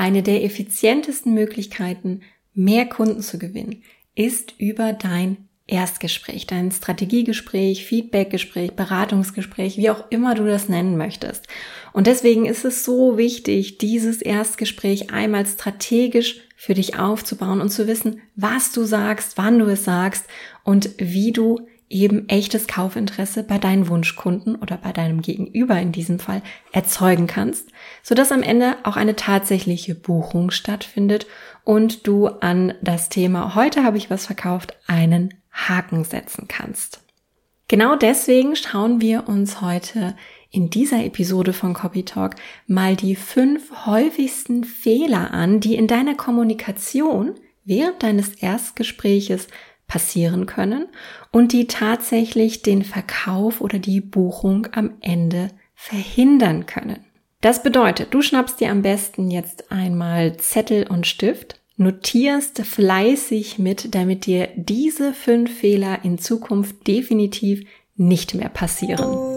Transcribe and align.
eine 0.00 0.22
der 0.22 0.42
effizientesten 0.44 1.34
Möglichkeiten, 1.34 2.22
mehr 2.54 2.86
Kunden 2.86 3.20
zu 3.20 3.38
gewinnen, 3.38 3.82
ist 4.14 4.54
über 4.56 4.94
dein 4.94 5.48
Erstgespräch, 5.66 6.46
dein 6.46 6.72
Strategiegespräch, 6.72 7.84
Feedbackgespräch, 7.84 8.72
Beratungsgespräch, 8.72 9.76
wie 9.76 9.90
auch 9.90 10.10
immer 10.10 10.34
du 10.34 10.46
das 10.46 10.70
nennen 10.70 10.96
möchtest. 10.96 11.48
Und 11.92 12.06
deswegen 12.06 12.46
ist 12.46 12.64
es 12.64 12.82
so 12.82 13.18
wichtig, 13.18 13.76
dieses 13.76 14.22
Erstgespräch 14.22 15.12
einmal 15.12 15.44
strategisch 15.44 16.40
für 16.56 16.72
dich 16.72 16.98
aufzubauen 16.98 17.60
und 17.60 17.68
zu 17.68 17.86
wissen, 17.86 18.22
was 18.36 18.72
du 18.72 18.84
sagst, 18.84 19.36
wann 19.36 19.58
du 19.58 19.66
es 19.66 19.84
sagst 19.84 20.24
und 20.64 20.94
wie 20.96 21.32
du 21.32 21.60
eben 21.90 22.28
echtes 22.28 22.68
Kaufinteresse 22.68 23.42
bei 23.42 23.58
deinen 23.58 23.88
Wunschkunden 23.88 24.54
oder 24.54 24.76
bei 24.76 24.92
deinem 24.92 25.20
Gegenüber 25.20 25.78
in 25.78 25.90
diesem 25.90 26.20
Fall 26.20 26.40
erzeugen 26.72 27.26
kannst, 27.26 27.68
sodass 28.02 28.30
am 28.30 28.42
Ende 28.42 28.76
auch 28.84 28.96
eine 28.96 29.16
tatsächliche 29.16 29.96
Buchung 29.96 30.52
stattfindet 30.52 31.26
und 31.64 32.06
du 32.06 32.28
an 32.28 32.74
das 32.80 33.08
Thema 33.08 33.56
heute 33.56 33.82
habe 33.82 33.98
ich 33.98 34.08
was 34.08 34.26
verkauft 34.26 34.74
einen 34.86 35.34
Haken 35.50 36.04
setzen 36.04 36.46
kannst. 36.46 37.02
Genau 37.66 37.96
deswegen 37.96 38.56
schauen 38.56 39.00
wir 39.00 39.28
uns 39.28 39.60
heute 39.60 40.16
in 40.50 40.70
dieser 40.70 41.04
Episode 41.04 41.52
von 41.52 41.74
Copy 41.74 42.04
Talk 42.04 42.36
mal 42.66 42.96
die 42.96 43.16
fünf 43.16 43.86
häufigsten 43.86 44.64
Fehler 44.64 45.32
an, 45.32 45.60
die 45.60 45.74
in 45.74 45.86
deiner 45.86 46.14
Kommunikation 46.14 47.34
während 47.64 48.02
deines 48.02 48.34
Erstgespräches 48.34 49.48
passieren 49.90 50.46
können 50.46 50.86
und 51.32 51.52
die 51.52 51.66
tatsächlich 51.66 52.62
den 52.62 52.84
Verkauf 52.84 53.60
oder 53.60 53.80
die 53.80 54.00
Buchung 54.00 54.68
am 54.72 54.92
Ende 55.00 55.48
verhindern 55.74 56.66
können. 56.66 57.04
Das 57.40 57.64
bedeutet, 57.64 58.14
du 58.14 58.22
schnappst 58.22 58.60
dir 58.60 58.70
am 58.70 58.82
besten 58.82 59.32
jetzt 59.32 59.72
einmal 59.72 60.36
Zettel 60.36 60.86
und 60.86 61.08
Stift 61.08 61.60
notierst 61.76 62.60
fleißig 62.60 63.58
mit, 63.58 63.94
damit 63.94 64.26
dir 64.26 64.50
diese 64.54 65.12
fünf 65.12 65.58
Fehler 65.58 66.04
in 66.04 66.18
Zukunft 66.18 66.86
definitiv 66.86 67.66
nicht 67.96 68.34
mehr 68.34 68.50
passieren. 68.50 69.29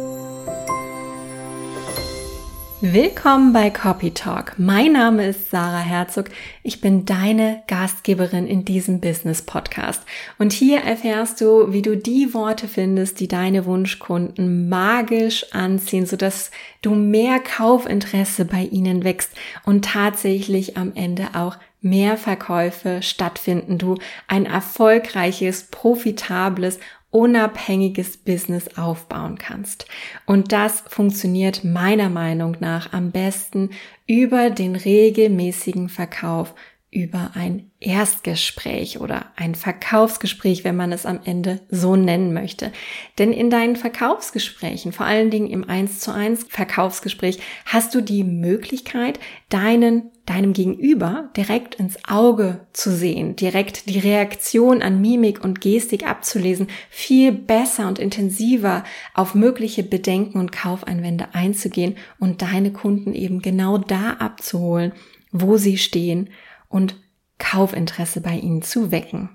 Willkommen 2.86 3.54
bei 3.54 3.70
Copy 3.70 4.12
Talk. 4.12 4.56
Mein 4.58 4.92
Name 4.92 5.28
ist 5.28 5.52
Sarah 5.52 5.80
Herzog. 5.80 6.26
Ich 6.64 6.82
bin 6.82 7.06
deine 7.06 7.64
Gastgeberin 7.68 8.46
in 8.46 8.66
diesem 8.66 9.00
Business 9.00 9.42
Podcast. 9.42 10.04
Und 10.38 10.52
hier 10.52 10.80
erfährst 10.80 11.40
du, 11.40 11.72
wie 11.72 11.82
du 11.82 11.96
die 11.96 12.34
Worte 12.34 12.68
findest, 12.68 13.22
die 13.22 13.30
deine 13.30 13.66
Wunschkunden 13.66 14.68
magisch 14.68 15.46
anziehen, 15.54 16.06
sodass 16.06 16.52
du 16.82 16.94
mehr 16.94 17.40
Kaufinteresse 17.40 18.44
bei 18.44 18.64
ihnen 18.64 19.06
wächst 19.06 19.32
und 19.64 19.86
tatsächlich 19.86 20.76
am 20.76 20.92
Ende 20.94 21.30
auch 21.36 21.56
mehr 21.80 22.18
Verkäufe 22.18 23.02
stattfinden, 23.02 23.78
du 23.78 23.96
ein 24.28 24.46
erfolgreiches, 24.46 25.68
profitables, 25.72 26.80
unabhängiges 27.14 28.18
Business 28.18 28.78
aufbauen 28.78 29.38
kannst. 29.38 29.86
Und 30.26 30.52
das 30.52 30.84
funktioniert 30.88 31.64
meiner 31.64 32.10
Meinung 32.10 32.58
nach 32.60 32.92
am 32.92 33.12
besten 33.12 33.70
über 34.08 34.50
den 34.50 34.76
regelmäßigen 34.76 35.90
Verkauf 35.90 36.56
über 36.94 37.32
ein 37.34 37.72
Erstgespräch 37.80 39.02
oder 39.02 39.26
ein 39.36 39.56
Verkaufsgespräch, 39.56 40.64
wenn 40.64 40.76
man 40.76 40.92
es 40.92 41.06
am 41.06 41.20
Ende 41.26 41.60
so 41.70 41.96
nennen 41.96 42.34
möchte. 42.34 42.72
Denn 43.18 43.34
in 43.34 43.50
deinen 43.50 43.76
Verkaufsgesprächen, 43.76 44.94
vor 44.94 45.06
allen 45.06 45.30
Dingen 45.30 45.50
im 45.50 45.68
1 45.68 46.00
zu 46.00 46.14
1 46.14 46.46
Verkaufsgespräch, 46.50 47.40
hast 47.66 47.94
du 47.96 48.02
die 48.02 48.24
Möglichkeit, 48.24 49.20
deinen, 49.50 50.12
deinem 50.26 50.54
Gegenüber 50.54 51.30
direkt 51.36 51.76
ins 51.76 51.98
Auge 52.08 52.62
zu 52.74 52.92
sehen, 52.92 53.36
direkt 53.36 53.90
die 53.90 54.00
Reaktion 54.00 54.82
an 54.82 55.02
Mimik 55.02 55.44
und 55.44 55.60
Gestik 55.60 56.08
abzulesen, 56.08 56.68
viel 56.90 57.32
besser 57.32 57.88
und 57.88 58.00
intensiver 58.00 58.84
auf 59.14 59.36
mögliche 59.36 59.84
Bedenken 59.84 60.40
und 60.40 60.52
Kaufeinwände 60.52 61.34
einzugehen 61.34 61.98
und 62.20 62.42
deine 62.44 62.72
Kunden 62.72 63.14
eben 63.14 63.42
genau 63.42 63.78
da 63.78 64.12
abzuholen, 64.20 64.94
wo 65.32 65.58
sie 65.58 65.78
stehen 65.78 66.30
und 66.74 66.96
Kaufinteresse 67.38 68.22
bei 68.22 68.36
ihnen 68.36 68.62
zu 68.62 68.92
wecken. 68.92 69.30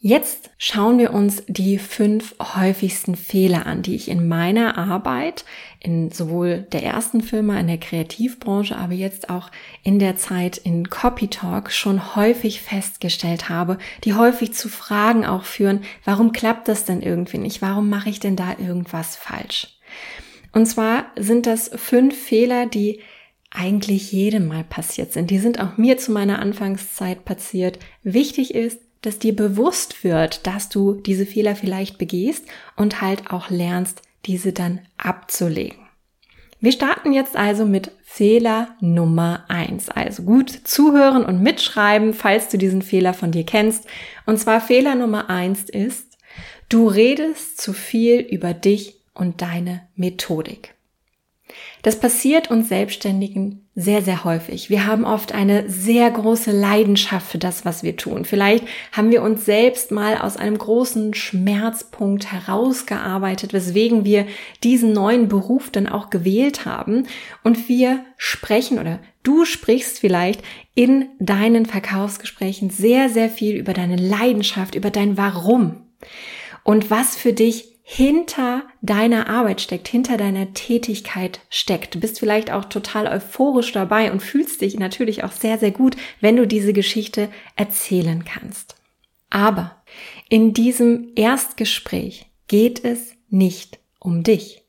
Jetzt 0.00 0.50
schauen 0.58 0.98
wir 0.98 1.12
uns 1.12 1.42
die 1.48 1.76
fünf 1.76 2.36
häufigsten 2.40 3.16
Fehler 3.16 3.66
an, 3.66 3.82
die 3.82 3.96
ich 3.96 4.08
in 4.08 4.28
meiner 4.28 4.78
Arbeit, 4.78 5.44
in 5.80 6.12
sowohl 6.12 6.68
der 6.70 6.84
ersten 6.84 7.20
Firma 7.20 7.58
in 7.58 7.66
der 7.66 7.78
Kreativbranche, 7.78 8.76
aber 8.76 8.92
jetzt 8.92 9.28
auch 9.28 9.50
in 9.82 9.98
der 9.98 10.16
Zeit 10.16 10.56
in 10.56 10.88
Copy 10.88 11.26
Talk 11.26 11.72
schon 11.72 12.14
häufig 12.14 12.62
festgestellt 12.62 13.48
habe, 13.48 13.78
die 14.04 14.14
häufig 14.14 14.52
zu 14.54 14.68
Fragen 14.68 15.26
auch 15.26 15.42
führen, 15.42 15.80
warum 16.04 16.30
klappt 16.30 16.68
das 16.68 16.84
denn 16.84 17.02
irgendwie 17.02 17.38
nicht? 17.38 17.60
Warum 17.60 17.90
mache 17.90 18.08
ich 18.08 18.20
denn 18.20 18.36
da 18.36 18.50
irgendwas 18.56 19.16
falsch? 19.16 19.80
Und 20.52 20.66
zwar 20.66 21.06
sind 21.16 21.46
das 21.46 21.72
fünf 21.74 22.16
Fehler, 22.16 22.66
die 22.66 23.00
eigentlich 23.50 24.12
jedem 24.12 24.46
mal 24.48 24.64
passiert 24.64 25.12
sind. 25.12 25.30
Die 25.30 25.38
sind 25.38 25.60
auch 25.60 25.76
mir 25.76 25.98
zu 25.98 26.12
meiner 26.12 26.38
Anfangszeit 26.38 27.24
passiert. 27.24 27.78
Wichtig 28.02 28.54
ist, 28.54 28.80
dass 29.00 29.18
dir 29.18 29.34
bewusst 29.34 30.04
wird, 30.04 30.46
dass 30.46 30.68
du 30.68 30.94
diese 30.94 31.24
Fehler 31.24 31.56
vielleicht 31.56 31.98
begehst 31.98 32.44
und 32.76 33.00
halt 33.00 33.30
auch 33.30 33.48
lernst, 33.50 34.02
diese 34.26 34.52
dann 34.52 34.80
abzulegen. 34.96 35.88
Wir 36.60 36.72
starten 36.72 37.12
jetzt 37.12 37.36
also 37.36 37.64
mit 37.64 37.92
Fehler 38.02 38.76
Nummer 38.80 39.44
eins. 39.48 39.88
Also 39.90 40.24
gut 40.24 40.50
zuhören 40.50 41.24
und 41.24 41.40
mitschreiben, 41.40 42.14
falls 42.14 42.48
du 42.48 42.58
diesen 42.58 42.82
Fehler 42.82 43.14
von 43.14 43.30
dir 43.30 43.44
kennst. 43.44 43.86
Und 44.26 44.38
zwar 44.38 44.60
Fehler 44.60 44.96
Nummer 44.96 45.30
eins 45.30 45.70
ist, 45.70 46.18
du 46.68 46.88
redest 46.88 47.60
zu 47.60 47.72
viel 47.72 48.18
über 48.18 48.54
dich 48.54 48.96
und 49.14 49.40
deine 49.40 49.82
Methodik. 49.94 50.74
Das 51.82 52.00
passiert 52.00 52.50
uns 52.50 52.68
Selbstständigen 52.68 53.68
sehr, 53.74 54.02
sehr 54.02 54.24
häufig. 54.24 54.70
Wir 54.70 54.86
haben 54.86 55.04
oft 55.04 55.32
eine 55.32 55.70
sehr 55.70 56.10
große 56.10 56.50
Leidenschaft 56.50 57.30
für 57.30 57.38
das, 57.38 57.64
was 57.64 57.84
wir 57.84 57.96
tun. 57.96 58.24
Vielleicht 58.24 58.64
haben 58.90 59.12
wir 59.12 59.22
uns 59.22 59.44
selbst 59.44 59.92
mal 59.92 60.18
aus 60.18 60.36
einem 60.36 60.58
großen 60.58 61.14
Schmerzpunkt 61.14 62.32
herausgearbeitet, 62.32 63.52
weswegen 63.52 64.04
wir 64.04 64.26
diesen 64.64 64.92
neuen 64.92 65.28
Beruf 65.28 65.70
dann 65.70 65.86
auch 65.86 66.10
gewählt 66.10 66.64
haben. 66.64 67.06
Und 67.44 67.68
wir 67.68 68.04
sprechen 68.16 68.80
oder 68.80 68.98
du 69.22 69.44
sprichst 69.44 70.00
vielleicht 70.00 70.42
in 70.74 71.06
deinen 71.20 71.64
Verkaufsgesprächen 71.64 72.70
sehr, 72.70 73.08
sehr 73.08 73.28
viel 73.28 73.56
über 73.56 73.74
deine 73.74 73.96
Leidenschaft, 73.96 74.74
über 74.74 74.90
dein 74.90 75.16
Warum 75.16 75.86
und 76.64 76.90
was 76.90 77.16
für 77.16 77.32
dich 77.32 77.67
hinter 77.90 78.64
deiner 78.82 79.30
Arbeit 79.30 79.62
steckt, 79.62 79.88
hinter 79.88 80.18
deiner 80.18 80.52
Tätigkeit 80.52 81.40
steckt. 81.48 81.94
Du 81.94 82.00
bist 82.00 82.20
vielleicht 82.20 82.50
auch 82.50 82.66
total 82.66 83.06
euphorisch 83.06 83.72
dabei 83.72 84.12
und 84.12 84.20
fühlst 84.20 84.60
dich 84.60 84.78
natürlich 84.78 85.24
auch 85.24 85.32
sehr, 85.32 85.56
sehr 85.56 85.70
gut, 85.70 85.96
wenn 86.20 86.36
du 86.36 86.46
diese 86.46 86.74
Geschichte 86.74 87.30
erzählen 87.56 88.26
kannst. 88.26 88.76
Aber 89.30 89.82
in 90.28 90.52
diesem 90.52 91.12
Erstgespräch 91.16 92.26
geht 92.46 92.84
es 92.84 93.14
nicht 93.30 93.78
um 93.98 94.22
dich. 94.22 94.64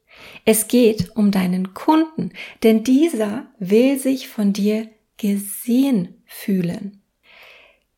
Es 0.46 0.70
geht 0.70 1.12
um 1.18 1.32
deinen 1.32 1.74
Kunden, 1.74 2.32
denn 2.64 2.86
dieser 2.86 3.48
will 3.60 4.00
sich 4.00 4.30
von 4.30 4.54
dir 4.54 4.88
gesehen 5.18 6.24
fühlen. 6.26 6.99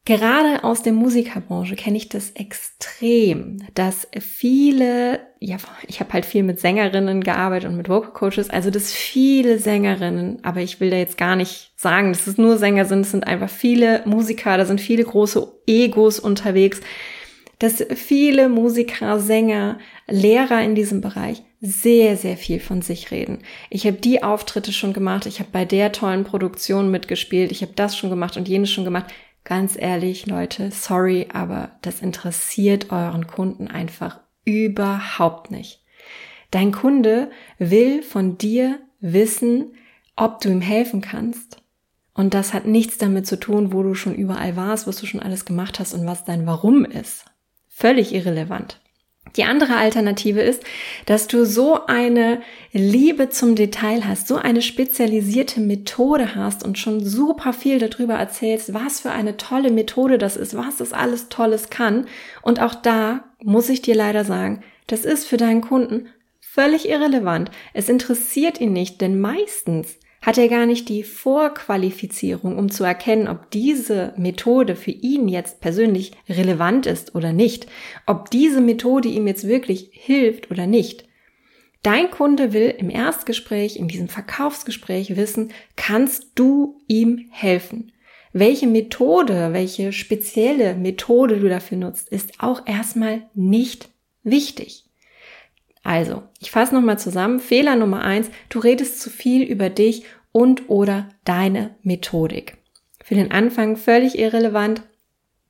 Gerade 0.03 0.63
aus 0.63 0.81
der 0.81 0.93
Musikerbranche 0.93 1.75
kenne 1.75 1.97
ich 1.97 2.09
das 2.09 2.31
extrem, 2.31 3.59
dass 3.75 4.07
viele, 4.19 5.19
ja, 5.39 5.57
ich 5.87 5.99
habe 5.99 6.13
halt 6.13 6.25
viel 6.25 6.41
mit 6.41 6.59
Sängerinnen 6.59 7.21
gearbeitet 7.23 7.69
und 7.69 7.77
mit 7.77 7.87
Vocal 7.87 8.11
Coaches, 8.11 8.49
also 8.49 8.71
dass 8.71 8.91
viele 8.91 9.59
Sängerinnen, 9.59 10.43
aber 10.43 10.61
ich 10.61 10.79
will 10.79 10.89
da 10.89 10.97
jetzt 10.97 11.19
gar 11.19 11.35
nicht 11.35 11.73
sagen, 11.75 12.11
dass 12.11 12.25
es 12.25 12.39
nur 12.39 12.57
Sänger 12.57 12.85
sind, 12.85 13.01
es 13.01 13.11
sind 13.11 13.27
einfach 13.27 13.49
viele 13.49 14.01
Musiker, 14.05 14.57
da 14.57 14.65
sind 14.65 14.81
viele 14.81 15.03
große 15.03 15.61
Egos 15.67 16.19
unterwegs, 16.19 16.81
dass 17.59 17.85
viele 17.93 18.49
Musiker, 18.49 19.19
Sänger, 19.19 19.77
Lehrer 20.07 20.63
in 20.63 20.73
diesem 20.73 21.01
Bereich 21.01 21.43
sehr, 21.59 22.17
sehr 22.17 22.37
viel 22.37 22.59
von 22.59 22.81
sich 22.81 23.11
reden. 23.11 23.43
Ich 23.69 23.85
habe 23.85 23.97
die 23.97 24.23
Auftritte 24.23 24.73
schon 24.73 24.93
gemacht, 24.93 25.27
ich 25.27 25.39
habe 25.39 25.49
bei 25.51 25.63
der 25.63 25.91
tollen 25.91 26.23
Produktion 26.23 26.89
mitgespielt, 26.89 27.51
ich 27.51 27.61
habe 27.61 27.73
das 27.75 27.95
schon 27.95 28.09
gemacht 28.09 28.35
und 28.35 28.47
jenes 28.47 28.71
schon 28.71 28.83
gemacht 28.83 29.13
Ganz 29.43 29.75
ehrlich, 29.77 30.27
Leute, 30.27 30.71
sorry, 30.71 31.27
aber 31.33 31.71
das 31.81 32.01
interessiert 32.01 32.91
euren 32.91 33.27
Kunden 33.27 33.67
einfach 33.67 34.19
überhaupt 34.45 35.51
nicht. 35.51 35.83
Dein 36.51 36.71
Kunde 36.71 37.31
will 37.57 38.03
von 38.03 38.37
dir 38.37 38.79
wissen, 38.99 39.73
ob 40.15 40.41
du 40.41 40.49
ihm 40.49 40.61
helfen 40.61 41.01
kannst. 41.01 41.61
Und 42.13 42.33
das 42.33 42.53
hat 42.53 42.65
nichts 42.65 42.97
damit 42.97 43.25
zu 43.25 43.39
tun, 43.39 43.71
wo 43.71 43.83
du 43.83 43.95
schon 43.95 44.13
überall 44.13 44.55
warst, 44.55 44.85
was 44.85 44.97
du 44.97 45.05
schon 45.05 45.21
alles 45.21 45.45
gemacht 45.45 45.79
hast 45.79 45.93
und 45.93 46.05
was 46.05 46.25
dein 46.25 46.45
Warum 46.45 46.85
ist. 46.85 47.25
Völlig 47.69 48.13
irrelevant. 48.13 48.79
Die 49.37 49.43
andere 49.43 49.75
Alternative 49.75 50.41
ist, 50.41 50.63
dass 51.05 51.27
du 51.27 51.45
so 51.45 51.85
eine 51.85 52.41
Liebe 52.73 53.29
zum 53.29 53.55
Detail 53.55 54.05
hast, 54.05 54.27
so 54.27 54.35
eine 54.35 54.61
spezialisierte 54.61 55.61
Methode 55.61 56.35
hast 56.35 56.63
und 56.63 56.77
schon 56.77 57.03
super 57.03 57.53
viel 57.53 57.79
darüber 57.79 58.15
erzählst, 58.15 58.73
was 58.73 58.99
für 58.99 59.11
eine 59.11 59.37
tolle 59.37 59.71
Methode 59.71 60.17
das 60.17 60.37
ist, 60.37 60.55
was 60.57 60.77
das 60.77 60.93
alles 60.93 61.29
Tolles 61.29 61.69
kann. 61.69 62.07
Und 62.41 62.59
auch 62.59 62.75
da 62.75 63.23
muss 63.43 63.69
ich 63.69 63.81
dir 63.81 63.95
leider 63.95 64.25
sagen, 64.25 64.61
das 64.87 65.05
ist 65.05 65.27
für 65.27 65.37
deinen 65.37 65.61
Kunden 65.61 66.07
völlig 66.39 66.89
irrelevant. 66.89 67.49
Es 67.73 67.87
interessiert 67.87 68.59
ihn 68.59 68.73
nicht, 68.73 68.99
denn 68.99 69.19
meistens 69.19 69.97
hat 70.21 70.37
er 70.37 70.47
gar 70.47 70.67
nicht 70.67 70.87
die 70.87 71.03
Vorqualifizierung, 71.03 72.57
um 72.57 72.69
zu 72.69 72.83
erkennen, 72.83 73.27
ob 73.27 73.49
diese 73.49 74.13
Methode 74.17 74.75
für 74.75 74.91
ihn 74.91 75.27
jetzt 75.27 75.61
persönlich 75.61 76.11
relevant 76.29 76.85
ist 76.85 77.15
oder 77.15 77.33
nicht, 77.33 77.67
ob 78.05 78.29
diese 78.29 78.61
Methode 78.61 79.09
ihm 79.09 79.25
jetzt 79.25 79.47
wirklich 79.47 79.89
hilft 79.93 80.51
oder 80.51 80.67
nicht. 80.67 81.05
Dein 81.81 82.11
Kunde 82.11 82.53
will 82.53 82.75
im 82.77 82.91
Erstgespräch, 82.91 83.77
in 83.77 83.87
diesem 83.87 84.07
Verkaufsgespräch 84.07 85.15
wissen, 85.15 85.51
kannst 85.75 86.33
du 86.35 86.79
ihm 86.87 87.27
helfen? 87.31 87.91
Welche 88.33 88.67
Methode, 88.67 89.49
welche 89.51 89.91
spezielle 89.91 90.75
Methode 90.75 91.39
du 91.39 91.49
dafür 91.49 91.79
nutzt, 91.79 92.09
ist 92.09 92.33
auch 92.39 92.67
erstmal 92.67 93.23
nicht 93.33 93.89
wichtig. 94.23 94.90
Also, 95.83 96.23
ich 96.39 96.51
fasse 96.51 96.75
nochmal 96.75 96.99
zusammen. 96.99 97.39
Fehler 97.39 97.75
Nummer 97.75 98.03
eins, 98.03 98.29
du 98.49 98.59
redest 98.59 99.01
zu 99.01 99.09
viel 99.09 99.43
über 99.43 99.69
dich 99.69 100.03
und 100.31 100.69
oder 100.69 101.09
deine 101.25 101.75
Methodik. 101.81 102.57
Für 103.03 103.15
den 103.15 103.31
Anfang 103.31 103.77
völlig 103.77 104.17
irrelevant. 104.17 104.83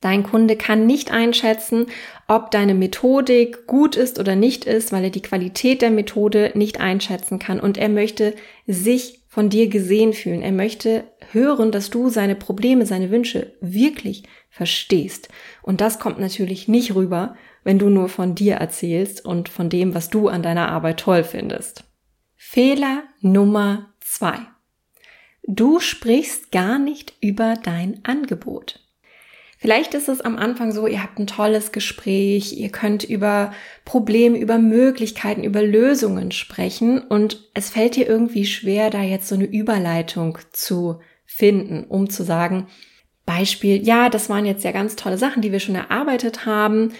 Dein 0.00 0.24
Kunde 0.24 0.56
kann 0.56 0.84
nicht 0.84 1.12
einschätzen, 1.12 1.86
ob 2.26 2.50
deine 2.50 2.74
Methodik 2.74 3.68
gut 3.68 3.94
ist 3.94 4.18
oder 4.18 4.34
nicht 4.34 4.64
ist, 4.64 4.90
weil 4.90 5.04
er 5.04 5.10
die 5.10 5.22
Qualität 5.22 5.80
der 5.80 5.92
Methode 5.92 6.50
nicht 6.54 6.80
einschätzen 6.80 7.38
kann 7.38 7.60
und 7.60 7.78
er 7.78 7.88
möchte 7.88 8.34
sich 8.66 9.22
von 9.28 9.48
dir 9.48 9.68
gesehen 9.68 10.12
fühlen. 10.12 10.42
Er 10.42 10.50
möchte 10.50 11.04
hören, 11.30 11.70
dass 11.70 11.88
du 11.88 12.08
seine 12.08 12.34
Probleme, 12.34 12.84
seine 12.84 13.10
Wünsche 13.10 13.52
wirklich 13.60 14.24
verstehst. 14.50 15.28
Und 15.62 15.80
das 15.80 16.00
kommt 16.00 16.18
natürlich 16.18 16.66
nicht 16.66 16.96
rüber, 16.96 17.36
wenn 17.64 17.78
du 17.78 17.88
nur 17.88 18.08
von 18.08 18.34
dir 18.34 18.56
erzählst 18.56 19.24
und 19.24 19.48
von 19.48 19.68
dem, 19.68 19.94
was 19.94 20.10
du 20.10 20.28
an 20.28 20.42
deiner 20.42 20.68
Arbeit 20.68 21.00
toll 21.00 21.24
findest. 21.24 21.84
Fehler 22.36 23.04
Nummer 23.20 23.92
zwei. 24.00 24.38
Du 25.44 25.80
sprichst 25.80 26.52
gar 26.52 26.78
nicht 26.78 27.14
über 27.20 27.54
dein 27.62 28.00
Angebot. 28.04 28.80
Vielleicht 29.58 29.94
ist 29.94 30.08
es 30.08 30.20
am 30.20 30.36
Anfang 30.36 30.72
so, 30.72 30.88
ihr 30.88 31.04
habt 31.04 31.20
ein 31.20 31.28
tolles 31.28 31.70
Gespräch, 31.70 32.52
ihr 32.58 32.70
könnt 32.70 33.04
über 33.04 33.52
Probleme, 33.84 34.36
über 34.38 34.58
Möglichkeiten, 34.58 35.44
über 35.44 35.62
Lösungen 35.62 36.32
sprechen 36.32 37.00
und 37.00 37.48
es 37.54 37.70
fällt 37.70 37.94
dir 37.94 38.08
irgendwie 38.08 38.44
schwer, 38.44 38.90
da 38.90 39.02
jetzt 39.02 39.28
so 39.28 39.36
eine 39.36 39.44
Überleitung 39.44 40.38
zu 40.50 40.98
finden, 41.24 41.84
um 41.84 42.10
zu 42.10 42.24
sagen, 42.24 42.66
Beispiel, 43.24 43.86
ja, 43.86 44.08
das 44.08 44.28
waren 44.28 44.46
jetzt 44.46 44.64
ja 44.64 44.72
ganz 44.72 44.96
tolle 44.96 45.16
Sachen, 45.16 45.42
die 45.42 45.52
wir 45.52 45.60
schon 45.60 45.76
erarbeitet 45.76 46.44
haben 46.44 46.92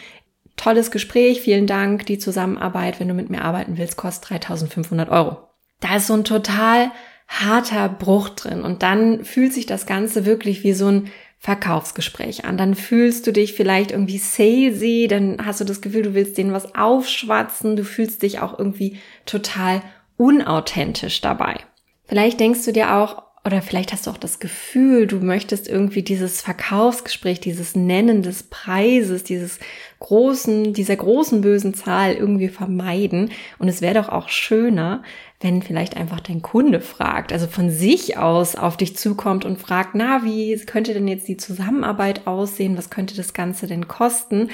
tolles 0.56 0.90
Gespräch, 0.90 1.40
vielen 1.40 1.66
Dank, 1.66 2.06
die 2.06 2.18
Zusammenarbeit, 2.18 3.00
wenn 3.00 3.08
du 3.08 3.14
mit 3.14 3.30
mir 3.30 3.42
arbeiten 3.42 3.78
willst, 3.78 3.96
kostet 3.96 4.30
3500 4.30 5.08
Euro. 5.08 5.48
Da 5.80 5.96
ist 5.96 6.06
so 6.06 6.14
ein 6.14 6.24
total 6.24 6.90
harter 7.26 7.88
Bruch 7.88 8.28
drin 8.30 8.62
und 8.62 8.82
dann 8.82 9.24
fühlt 9.24 9.52
sich 9.52 9.66
das 9.66 9.86
Ganze 9.86 10.26
wirklich 10.26 10.62
wie 10.64 10.74
so 10.74 10.88
ein 10.88 11.10
Verkaufsgespräch 11.38 12.44
an. 12.44 12.56
Dann 12.56 12.76
fühlst 12.76 13.26
du 13.26 13.32
dich 13.32 13.54
vielleicht 13.54 13.90
irgendwie 13.90 14.18
salesy, 14.18 15.08
dann 15.10 15.44
hast 15.44 15.60
du 15.60 15.64
das 15.64 15.80
Gefühl, 15.80 16.02
du 16.02 16.14
willst 16.14 16.38
denen 16.38 16.52
was 16.52 16.74
aufschwatzen, 16.76 17.74
du 17.74 17.84
fühlst 17.84 18.22
dich 18.22 18.38
auch 18.40 18.56
irgendwie 18.56 18.98
total 19.26 19.82
unauthentisch 20.16 21.20
dabei. 21.20 21.56
Vielleicht 22.04 22.38
denkst 22.38 22.64
du 22.64 22.72
dir 22.72 22.94
auch, 22.94 23.24
oder 23.44 23.60
vielleicht 23.60 23.92
hast 23.92 24.06
du 24.06 24.10
auch 24.10 24.18
das 24.18 24.38
Gefühl, 24.38 25.08
du 25.08 25.16
möchtest 25.16 25.68
irgendwie 25.68 26.02
dieses 26.02 26.40
Verkaufsgespräch, 26.40 27.40
dieses 27.40 27.74
Nennen 27.74 28.22
des 28.22 28.44
Preises, 28.44 29.24
dieses 29.24 29.58
großen, 29.98 30.72
dieser 30.72 30.94
großen 30.94 31.40
bösen 31.40 31.74
Zahl 31.74 32.14
irgendwie 32.14 32.48
vermeiden. 32.48 33.32
Und 33.58 33.66
es 33.68 33.80
wäre 33.80 33.94
doch 33.94 34.08
auch 34.08 34.28
schöner, 34.28 35.02
wenn 35.42 35.62
vielleicht 35.62 35.96
einfach 35.96 36.20
dein 36.20 36.42
Kunde 36.42 36.80
fragt, 36.80 37.32
also 37.32 37.46
von 37.46 37.70
sich 37.70 38.16
aus 38.16 38.56
auf 38.56 38.76
dich 38.76 38.96
zukommt 38.96 39.44
und 39.44 39.58
fragt, 39.58 39.94
na, 39.94 40.24
wie 40.24 40.56
könnte 40.66 40.94
denn 40.94 41.08
jetzt 41.08 41.28
die 41.28 41.36
Zusammenarbeit 41.36 42.26
aussehen? 42.26 42.78
Was 42.78 42.90
könnte 42.90 43.16
das 43.16 43.34
Ganze 43.34 43.66
denn 43.66 43.88
kosten? 43.88 44.48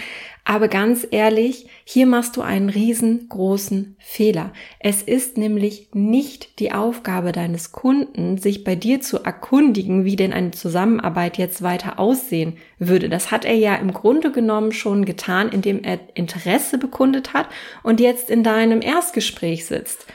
Aber 0.44 0.68
ganz 0.68 1.06
ehrlich, 1.10 1.66
hier 1.84 2.06
machst 2.06 2.38
du 2.38 2.40
einen 2.40 2.70
riesengroßen 2.70 3.96
Fehler. 3.98 4.54
Es 4.78 5.02
ist 5.02 5.36
nämlich 5.36 5.90
nicht 5.92 6.58
die 6.58 6.72
Aufgabe 6.72 7.32
deines 7.32 7.70
Kunden, 7.70 8.38
sich 8.38 8.64
bei 8.64 8.74
dir 8.74 9.02
zu 9.02 9.22
erkundigen, 9.22 10.06
wie 10.06 10.16
denn 10.16 10.32
eine 10.32 10.52
Zusammenarbeit 10.52 11.36
jetzt 11.36 11.60
weiter 11.60 11.98
aussehen 11.98 12.56
würde. 12.78 13.10
Das 13.10 13.30
hat 13.30 13.44
er 13.44 13.56
ja 13.56 13.74
im 13.74 13.92
Grunde 13.92 14.32
genommen 14.32 14.72
schon 14.72 15.04
getan, 15.04 15.50
indem 15.50 15.84
er 15.84 15.98
Interesse 16.14 16.78
bekundet 16.78 17.34
hat 17.34 17.48
und 17.82 18.00
jetzt 18.00 18.30
in 18.30 18.42
deinem 18.42 18.80
Erstgespräch 18.80 19.66
sitzt. 19.66 20.06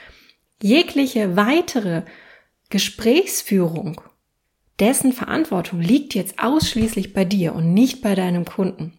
Jegliche 0.63 1.35
weitere 1.35 2.03
Gesprächsführung, 2.69 3.99
dessen 4.79 5.11
Verantwortung 5.11 5.81
liegt 5.81 6.15
jetzt 6.15 6.39
ausschließlich 6.39 7.11
bei 7.11 7.25
dir 7.25 7.53
und 7.53 7.73
nicht 7.73 8.01
bei 8.01 8.15
deinem 8.15 8.45
Kunden. 8.45 8.93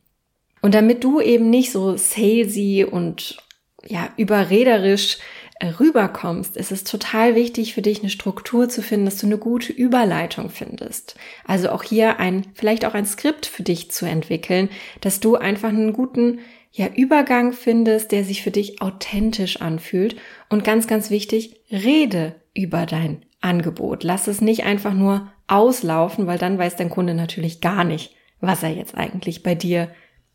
Und 0.60 0.74
damit 0.74 1.02
du 1.02 1.22
eben 1.22 1.48
nicht 1.48 1.72
so 1.72 1.96
salesy 1.96 2.84
und 2.84 3.38
ja, 3.82 4.10
überrederisch 4.18 5.16
äh, 5.58 5.68
rüberkommst, 5.68 6.54
ist 6.54 6.70
es 6.70 6.84
total 6.84 7.34
wichtig 7.34 7.72
für 7.72 7.80
dich 7.80 8.00
eine 8.00 8.10
Struktur 8.10 8.68
zu 8.68 8.82
finden, 8.82 9.06
dass 9.06 9.16
du 9.16 9.24
eine 9.24 9.38
gute 9.38 9.72
Überleitung 9.72 10.50
findest. 10.50 11.14
Also 11.46 11.70
auch 11.70 11.82
hier 11.82 12.20
ein, 12.20 12.44
vielleicht 12.52 12.84
auch 12.84 12.92
ein 12.92 13.06
Skript 13.06 13.46
für 13.46 13.62
dich 13.62 13.90
zu 13.90 14.04
entwickeln, 14.04 14.68
dass 15.00 15.18
du 15.18 15.36
einfach 15.36 15.70
einen 15.70 15.94
guten 15.94 16.40
ja, 16.76 16.88
Übergang 16.88 17.52
findest, 17.52 18.10
der 18.10 18.24
sich 18.24 18.42
für 18.42 18.50
dich 18.50 18.82
authentisch 18.82 19.60
anfühlt. 19.60 20.16
Und 20.50 20.64
ganz, 20.64 20.88
ganz 20.88 21.08
wichtig, 21.08 21.60
rede 21.70 22.34
über 22.52 22.84
dein 22.84 23.24
Angebot. 23.40 24.02
Lass 24.02 24.26
es 24.26 24.40
nicht 24.40 24.64
einfach 24.64 24.92
nur 24.92 25.30
auslaufen, 25.46 26.26
weil 26.26 26.36
dann 26.36 26.58
weiß 26.58 26.74
dein 26.74 26.90
Kunde 26.90 27.14
natürlich 27.14 27.60
gar 27.60 27.84
nicht, 27.84 28.16
was 28.40 28.64
er 28.64 28.70
jetzt 28.70 28.96
eigentlich 28.96 29.44
bei 29.44 29.54
dir 29.54 29.88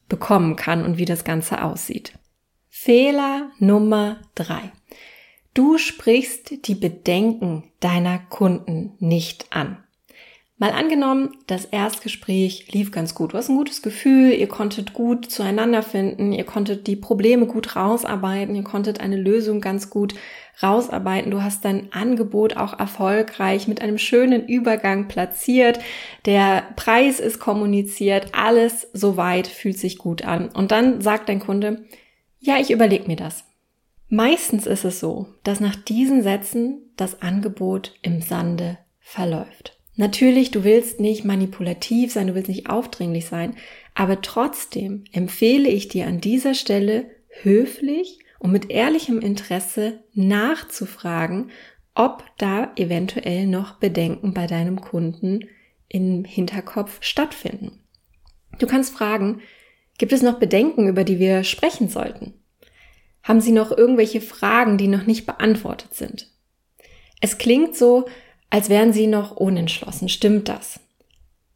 bekommen 0.08 0.56
kann 0.56 0.86
und 0.86 0.98
wie 0.98 1.04
das 1.04 1.26
Ganze 1.26 1.62
aussieht. 1.62 2.14
Fehler 2.70 3.52
Nummer 3.60 4.22
drei. 4.34 4.72
Du 5.54 5.78
sprichst 5.78 6.68
die 6.68 6.76
Bedenken 6.76 7.66
deiner 7.82 8.18
Kunden 8.18 8.94
nicht 9.00 9.48
an. 9.50 9.84
Mal 10.62 10.72
angenommen, 10.72 11.38
das 11.48 11.64
Erstgespräch 11.64 12.74
lief 12.74 12.92
ganz 12.92 13.16
gut. 13.16 13.32
Du 13.32 13.38
hast 13.38 13.48
ein 13.48 13.56
gutes 13.56 13.82
Gefühl, 13.82 14.34
ihr 14.34 14.50
konntet 14.50 14.92
gut 14.92 15.32
zueinander 15.32 15.82
finden, 15.82 16.34
ihr 16.34 16.44
konntet 16.44 16.86
die 16.86 16.98
Probleme 16.98 17.46
gut 17.46 17.78
rausarbeiten, 17.78 18.56
ihr 18.56 18.66
konntet 18.66 19.00
eine 19.00 19.16
Lösung 19.16 19.62
ganz 19.62 19.90
gut 19.90 20.16
rausarbeiten. 20.62 21.32
Du 21.32 21.42
hast 21.42 21.64
dein 21.64 21.94
Angebot 21.94 22.58
auch 22.58 22.78
erfolgreich 22.78 23.70
mit 23.70 23.82
einem 23.82 23.98
schönen 23.98 24.46
Übergang 24.50 25.08
platziert. 25.08 25.80
Der 26.26 26.66
Preis 26.76 27.22
ist 27.22 27.40
kommuniziert, 27.40 28.34
alles 28.34 28.90
soweit 28.92 29.48
fühlt 29.48 29.80
sich 29.80 29.98
gut 29.98 30.26
an. 30.26 30.50
Und 30.50 30.72
dann 30.72 31.00
sagt 31.00 31.30
dein 31.30 31.40
Kunde, 31.40 31.86
ja, 32.38 32.58
ich 32.58 32.70
überlege 32.70 33.08
mir 33.08 33.16
das. 33.16 33.46
Meistens 34.10 34.68
ist 34.68 34.84
es 34.84 35.00
so, 35.00 35.28
dass 35.46 35.62
nach 35.62 35.78
diesen 35.78 36.22
Sätzen 36.22 36.92
das 36.98 37.22
Angebot 37.22 37.94
im 38.02 38.22
Sande 38.22 38.78
verläuft. 39.00 39.79
Natürlich, 40.00 40.50
du 40.50 40.64
willst 40.64 41.02
nicht 41.02 41.26
manipulativ 41.26 42.14
sein, 42.14 42.28
du 42.28 42.34
willst 42.34 42.48
nicht 42.48 42.70
aufdringlich 42.70 43.26
sein, 43.26 43.58
aber 43.96 44.22
trotzdem 44.22 45.04
empfehle 45.12 45.68
ich 45.68 45.90
dir 45.90 46.08
an 46.08 46.22
dieser 46.22 46.54
Stelle 46.54 47.12
höflich 47.42 48.20
und 48.40 48.54
mit 48.54 48.70
ehrlichem 48.70 49.20
Interesse 49.20 50.00
nachzufragen, 50.14 51.52
ob 51.96 52.24
da 52.38 52.72
eventuell 52.78 53.46
noch 53.46 53.74
Bedenken 53.74 54.34
bei 54.34 54.48
deinem 54.48 54.80
Kunden 54.80 55.50
im 55.90 56.24
Hinterkopf 56.24 57.00
stattfinden. 57.04 57.84
Du 58.58 58.68
kannst 58.68 58.94
fragen, 58.94 59.42
gibt 59.98 60.14
es 60.14 60.22
noch 60.22 60.40
Bedenken, 60.40 60.88
über 60.88 61.04
die 61.04 61.20
wir 61.20 61.44
sprechen 61.44 61.90
sollten? 61.90 62.36
Haben 63.22 63.42
Sie 63.42 63.52
noch 63.52 63.78
irgendwelche 63.78 64.22
Fragen, 64.22 64.78
die 64.78 64.88
noch 64.88 65.06
nicht 65.06 65.26
beantwortet 65.26 65.94
sind? 65.94 66.32
Es 67.20 67.38
klingt 67.38 67.76
so, 67.76 68.06
als 68.50 68.70
wären 68.70 68.94
sie 68.94 69.08
noch 69.08 69.32
unentschlossen. 69.32 70.10
Stimmt 70.10 70.50
das? 70.50 70.80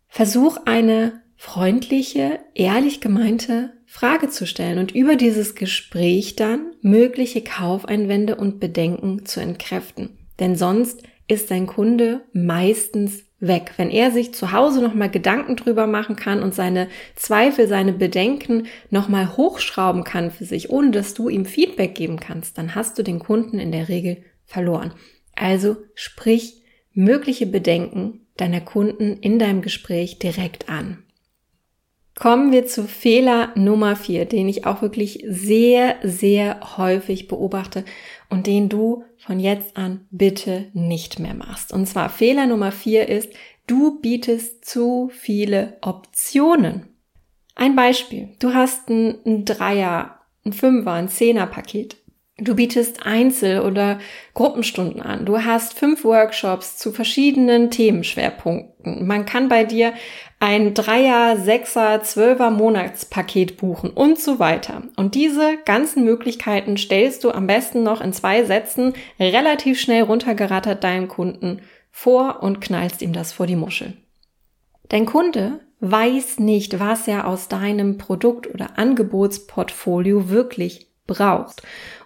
Versuch 0.08 0.58
eine 0.66 1.22
freundliche, 1.36 2.40
ehrlich 2.54 3.02
gemeinte 3.02 3.74
Frage 3.86 4.30
zu 4.30 4.48
stellen 4.48 4.80
und 4.80 4.96
über 4.96 5.16
dieses 5.16 5.56
Gespräch 5.56 6.36
dann 6.36 6.72
mögliche 6.82 7.44
Kaufeinwände 7.44 8.36
und 8.36 8.60
Bedenken 8.60 9.26
zu 9.26 9.40
entkräften. 9.40 10.18
Denn 10.40 10.56
sonst 10.56 11.04
ist 11.28 11.52
dein 11.52 11.68
Kunde 11.68 12.22
meistens 12.34 13.24
weg. 13.40 13.74
Wenn 13.78 13.90
er 13.90 14.12
sich 14.12 14.34
zu 14.34 14.52
Hause 14.52 14.82
nochmal 14.82 15.10
Gedanken 15.10 15.56
drüber 15.56 15.86
machen 15.86 16.16
kann 16.16 16.42
und 16.42 16.56
seine 16.56 16.88
Zweifel, 17.16 17.68
seine 17.68 17.94
Bedenken 17.94 18.68
nochmal 18.90 19.36
hochschrauben 19.38 20.04
kann 20.04 20.32
für 20.32 20.46
sich, 20.46 20.70
ohne 20.70 20.92
dass 20.92 21.14
du 21.14 21.30
ihm 21.30 21.46
Feedback 21.46 21.96
geben 21.96 22.20
kannst, 22.20 22.58
dann 22.58 22.76
hast 22.76 22.98
du 22.98 23.04
den 23.04 23.20
Kunden 23.20 23.60
in 23.60 23.72
der 23.72 23.90
Regel 23.90 24.24
verloren. 24.46 24.94
Also 25.36 25.78
sprich 25.94 26.63
mögliche 26.94 27.46
Bedenken 27.46 28.28
deiner 28.38 28.62
Kunden 28.62 29.18
in 29.18 29.40
deinem 29.40 29.62
Gespräch 29.62 30.20
direkt 30.20 30.70
an. 30.70 31.04
Kommen 32.16 32.52
wir 32.52 32.68
zu 32.68 32.84
Fehler 32.88 33.52
Nummer 33.56 33.96
vier, 33.96 34.26
den 34.26 34.48
ich 34.48 34.68
auch 34.68 34.84
wirklich 34.84 35.24
sehr, 35.28 35.96
sehr 36.04 36.78
häufig 36.78 37.28
beobachte 37.28 37.86
und 38.30 38.46
den 38.46 38.70
du 38.70 39.04
von 39.18 39.40
jetzt 39.40 39.78
an 39.78 40.06
bitte 40.12 40.68
nicht 40.74 41.20
mehr 41.20 41.34
machst. 41.34 41.74
Und 41.74 41.88
zwar 41.88 42.10
Fehler 42.10 42.46
Nummer 42.46 42.72
vier 42.72 43.10
ist, 43.10 43.34
du 43.66 44.00
bietest 44.00 44.64
zu 44.64 45.10
viele 45.12 45.78
Optionen. 45.82 46.88
Ein 47.56 47.76
Beispiel. 47.76 48.30
Du 48.40 48.54
hast 48.54 48.90
ein, 48.90 49.18
ein 49.26 49.46
Dreier, 49.46 50.20
ein 50.46 50.54
Fünfer, 50.54 50.94
ein 50.94 51.10
Zehner 51.10 51.48
Paket. 51.48 51.98
Du 52.44 52.56
bietest 52.56 53.06
Einzel- 53.06 53.62
oder 53.62 54.00
Gruppenstunden 54.34 55.02
an. 55.02 55.26
Du 55.26 55.44
hast 55.44 55.80
fünf 55.80 56.04
Workshops 56.04 56.78
zu 56.78 56.92
verschiedenen 56.92 57.72
Themenschwerpunkten. 57.72 59.08
Man 59.08 59.26
kann 59.26 59.48
bei 59.48 59.64
dir 59.64 59.94
ein 60.40 60.74
Dreier, 60.74 61.38
Sechser, 61.38 62.04
Zwölfer 62.04 62.50
Monatspaket 62.50 63.56
buchen 63.56 63.92
und 63.92 64.20
so 64.20 64.40
weiter. 64.40 64.84
Und 64.98 65.16
diese 65.16 65.58
ganzen 65.64 66.04
Möglichkeiten 66.04 66.76
stellst 66.76 67.24
du 67.24 67.32
am 67.32 67.48
besten 67.48 67.84
noch 67.84 68.02
in 68.02 68.12
zwei 68.12 68.44
Sätzen 68.44 68.94
relativ 69.20 69.80
schnell 69.80 70.04
runtergerattert 70.04 70.84
deinem 70.84 71.08
Kunden 71.08 71.62
vor 71.92 72.44
und 72.44 72.60
knallst 72.60 73.02
ihm 73.02 73.14
das 73.14 73.32
vor 73.32 73.48
die 73.48 73.56
Muschel. 73.56 73.94
Dein 74.90 75.06
Kunde 75.06 75.62
weiß 75.80 76.40
nicht, 76.40 76.80
was 76.80 77.08
er 77.08 77.26
aus 77.26 77.48
deinem 77.48 77.98
Produkt- 77.98 78.54
oder 78.54 78.78
Angebotsportfolio 78.78 80.30
wirklich 80.30 80.88
braucht. 81.08 81.62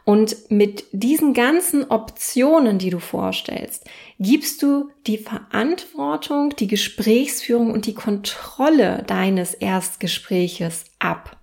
Und 0.08 0.50
mit 0.50 0.86
diesen 0.94 1.34
ganzen 1.34 1.92
Optionen, 1.92 2.78
die 2.78 2.92
du 2.92 3.00
vorstellst, 3.00 3.84
gibst 4.20 4.64
du 4.64 4.90
die 5.06 5.18
Verantwortung, 5.18 6.56
die 6.56 6.68
Gesprächsführung 6.68 7.72
und 7.72 7.88
die 7.88 7.94
Kontrolle 7.94 9.04
deines 9.06 9.54
Erstgespräches 9.54 10.86
ab. 11.00 11.36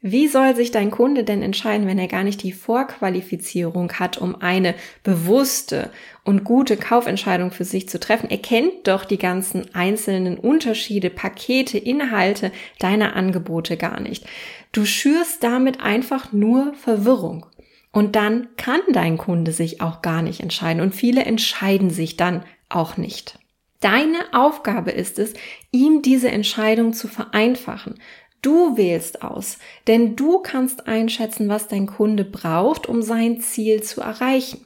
Wie 0.00 0.28
soll 0.28 0.56
sich 0.56 0.70
dein 0.70 0.90
Kunde 0.90 1.24
denn 1.24 1.42
entscheiden, 1.42 1.86
wenn 1.86 1.98
er 1.98 2.08
gar 2.08 2.24
nicht 2.24 2.42
die 2.42 2.52
Vorqualifizierung 2.52 3.92
hat, 3.92 4.16
um 4.16 4.40
eine 4.40 4.74
bewusste 5.02 5.90
und 6.24 6.42
gute 6.42 6.78
Kaufentscheidung 6.78 7.50
für 7.50 7.64
sich 7.64 7.86
zu 7.90 8.00
treffen? 8.00 8.30
Er 8.30 8.38
kennt 8.38 8.88
doch 8.88 9.04
die 9.04 9.18
ganzen 9.18 9.74
einzelnen 9.74 10.38
Unterschiede, 10.38 11.10
Pakete, 11.10 11.76
Inhalte 11.76 12.50
deiner 12.78 13.14
Angebote 13.14 13.76
gar 13.76 14.00
nicht. 14.00 14.24
Du 14.72 14.86
schürst 14.86 15.42
damit 15.42 15.82
einfach 15.82 16.32
nur 16.32 16.72
Verwirrung. 16.72 17.44
Und 17.92 18.14
dann 18.16 18.48
kann 18.56 18.80
dein 18.92 19.18
Kunde 19.18 19.52
sich 19.52 19.80
auch 19.80 20.02
gar 20.02 20.22
nicht 20.22 20.40
entscheiden. 20.40 20.82
Und 20.82 20.94
viele 20.94 21.24
entscheiden 21.24 21.90
sich 21.90 22.16
dann 22.16 22.44
auch 22.68 22.96
nicht. 22.96 23.38
Deine 23.80 24.18
Aufgabe 24.32 24.90
ist 24.90 25.18
es, 25.18 25.34
ihm 25.72 26.02
diese 26.02 26.30
Entscheidung 26.30 26.92
zu 26.92 27.08
vereinfachen. 27.08 27.98
Du 28.42 28.76
wählst 28.76 29.22
aus, 29.22 29.58
denn 29.86 30.16
du 30.16 30.38
kannst 30.38 30.86
einschätzen, 30.86 31.48
was 31.48 31.68
dein 31.68 31.86
Kunde 31.86 32.24
braucht, 32.24 32.86
um 32.86 33.02
sein 33.02 33.40
Ziel 33.40 33.82
zu 33.82 34.00
erreichen. 34.00 34.64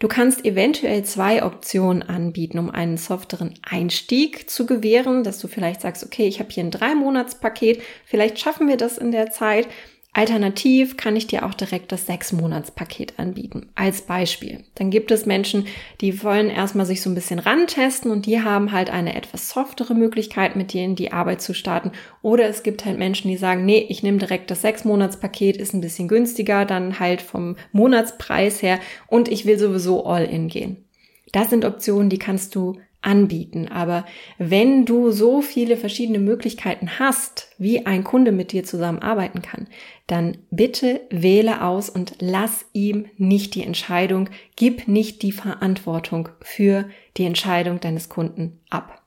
Du 0.00 0.08
kannst 0.08 0.44
eventuell 0.44 1.04
zwei 1.04 1.44
Optionen 1.44 2.02
anbieten, 2.02 2.58
um 2.58 2.70
einen 2.70 2.96
softeren 2.96 3.54
Einstieg 3.62 4.50
zu 4.50 4.66
gewähren, 4.66 5.24
dass 5.24 5.38
du 5.38 5.48
vielleicht 5.48 5.80
sagst, 5.80 6.04
okay, 6.04 6.26
ich 6.26 6.40
habe 6.40 6.50
hier 6.50 6.64
ein 6.64 6.70
Drei-Monats-Paket, 6.70 7.82
vielleicht 8.04 8.38
schaffen 8.38 8.68
wir 8.68 8.76
das 8.76 8.98
in 8.98 9.12
der 9.12 9.30
Zeit, 9.30 9.68
Alternativ 10.14 10.98
kann 10.98 11.16
ich 11.16 11.26
dir 11.26 11.46
auch 11.46 11.54
direkt 11.54 11.90
das 11.90 12.04
Sechs-Monats-Paket 12.04 13.18
anbieten. 13.18 13.70
Als 13.74 14.02
Beispiel. 14.02 14.62
Dann 14.74 14.90
gibt 14.90 15.10
es 15.10 15.24
Menschen, 15.24 15.66
die 16.02 16.22
wollen 16.22 16.50
erstmal 16.50 16.84
sich 16.84 17.00
so 17.00 17.08
ein 17.08 17.14
bisschen 17.14 17.38
rantesten 17.38 18.10
und 18.10 18.26
die 18.26 18.42
haben 18.42 18.72
halt 18.72 18.90
eine 18.90 19.14
etwas 19.14 19.48
softere 19.48 19.94
Möglichkeit, 19.94 20.54
mit 20.54 20.74
in 20.74 20.96
die 20.96 21.12
Arbeit 21.12 21.40
zu 21.40 21.54
starten. 21.54 21.92
Oder 22.20 22.46
es 22.46 22.62
gibt 22.62 22.84
halt 22.84 22.98
Menschen, 22.98 23.30
die 23.30 23.38
sagen, 23.38 23.64
nee, 23.64 23.86
ich 23.88 24.02
nehme 24.02 24.18
direkt 24.18 24.50
das 24.50 24.60
Sechs-Monats-Paket, 24.60 25.56
ist 25.56 25.72
ein 25.72 25.80
bisschen 25.80 26.08
günstiger, 26.08 26.66
dann 26.66 27.00
halt 27.00 27.22
vom 27.22 27.56
Monatspreis 27.72 28.60
her 28.60 28.80
und 29.06 29.28
ich 29.28 29.46
will 29.46 29.58
sowieso 29.58 30.04
all 30.04 30.26
in 30.26 30.48
gehen. 30.48 30.84
Das 31.32 31.48
sind 31.48 31.64
Optionen, 31.64 32.10
die 32.10 32.18
kannst 32.18 32.54
du 32.54 32.78
anbieten. 33.02 33.68
Aber 33.68 34.06
wenn 34.38 34.86
du 34.86 35.10
so 35.10 35.42
viele 35.42 35.76
verschiedene 35.76 36.18
Möglichkeiten 36.18 36.98
hast, 36.98 37.48
wie 37.58 37.84
ein 37.84 38.04
Kunde 38.04 38.32
mit 38.32 38.52
dir 38.52 38.64
zusammenarbeiten 38.64 39.42
kann, 39.42 39.66
dann 40.06 40.38
bitte 40.50 41.00
wähle 41.10 41.62
aus 41.62 41.90
und 41.90 42.16
lass 42.20 42.64
ihm 42.72 43.06
nicht 43.18 43.54
die 43.54 43.64
Entscheidung, 43.64 44.30
gib 44.56 44.88
nicht 44.88 45.22
die 45.22 45.32
Verantwortung 45.32 46.30
für 46.40 46.88
die 47.16 47.24
Entscheidung 47.24 47.80
deines 47.80 48.08
Kunden 48.08 48.60
ab. 48.70 49.02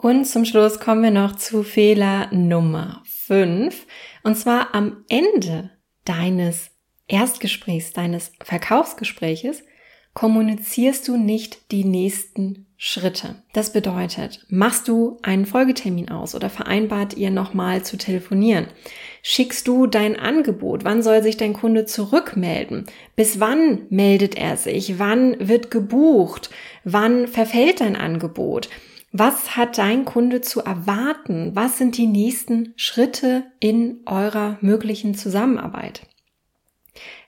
Und 0.00 0.26
zum 0.26 0.44
Schluss 0.44 0.78
kommen 0.78 1.02
wir 1.02 1.10
noch 1.10 1.36
zu 1.36 1.64
Fehler 1.64 2.28
Nummer 2.32 3.02
5. 3.04 3.86
Und 4.22 4.36
zwar 4.36 4.74
am 4.74 5.04
Ende 5.08 5.70
deines 6.04 6.70
Erstgesprächs, 7.08 7.92
deines 7.94 8.32
Verkaufsgespräches, 8.42 9.64
kommunizierst 10.18 11.06
du 11.06 11.16
nicht 11.16 11.70
die 11.70 11.84
nächsten 11.84 12.66
Schritte. 12.76 13.36
Das 13.52 13.72
bedeutet, 13.72 14.44
machst 14.48 14.88
du 14.88 15.18
einen 15.22 15.46
Folgetermin 15.46 16.10
aus 16.10 16.34
oder 16.34 16.50
vereinbart 16.50 17.16
ihr 17.16 17.30
nochmal 17.30 17.84
zu 17.84 17.96
telefonieren? 17.96 18.66
Schickst 19.22 19.68
du 19.68 19.86
dein 19.86 20.18
Angebot? 20.18 20.82
Wann 20.82 21.04
soll 21.04 21.22
sich 21.22 21.36
dein 21.36 21.52
Kunde 21.52 21.84
zurückmelden? 21.84 22.86
Bis 23.14 23.38
wann 23.38 23.82
meldet 23.90 24.36
er 24.36 24.56
sich? 24.56 24.98
Wann 24.98 25.36
wird 25.38 25.70
gebucht? 25.70 26.50
Wann 26.82 27.28
verfällt 27.28 27.80
dein 27.80 27.94
Angebot? 27.94 28.70
Was 29.12 29.56
hat 29.56 29.78
dein 29.78 30.04
Kunde 30.04 30.40
zu 30.40 30.62
erwarten? 30.62 31.52
Was 31.54 31.78
sind 31.78 31.96
die 31.96 32.08
nächsten 32.08 32.72
Schritte 32.74 33.44
in 33.60 34.00
eurer 34.04 34.58
möglichen 34.62 35.14
Zusammenarbeit? 35.14 36.08